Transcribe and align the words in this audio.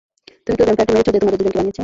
তুমি 0.43 0.55
কি 0.57 0.61
ঐ 0.69 0.73
ভ্যাম্পায়ারকে 0.77 0.93
মেরেছ 0.95 1.13
যে 1.15 1.19
তোমাদের 1.23 1.39
দুজনকে 1.39 1.57
বানিয়েছে? 1.57 1.79